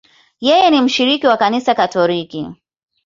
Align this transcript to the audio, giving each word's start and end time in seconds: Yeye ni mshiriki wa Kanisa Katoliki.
Yeye 0.47 0.69
ni 0.69 0.81
mshiriki 0.81 1.27
wa 1.27 1.37
Kanisa 1.37 1.75
Katoliki. 1.75 2.47